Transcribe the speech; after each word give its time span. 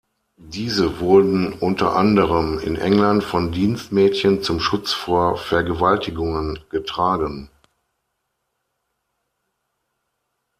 Diese 0.47 0.99
wurden 0.99 1.53
unter 1.53 1.95
anderem 1.95 2.57
in 2.57 2.75
England 2.75 3.23
von 3.23 3.51
Dienstmädchen 3.51 4.41
zum 4.41 4.59
Schutz 4.59 4.91
vor 4.91 5.37
Vergewaltigungen 5.37 6.57
getragen. 6.71 7.51